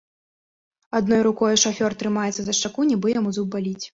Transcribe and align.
Адной 0.99 1.21
рукою 1.27 1.53
шафёр 1.65 1.91
трымаецца 2.01 2.41
за 2.47 2.57
шчаку, 2.61 2.89
нібы 2.93 3.15
яму 3.19 3.29
зуб 3.39 3.47
баліць. 3.57 3.79